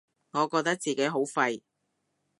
[0.31, 1.61] 我覺得自己好廢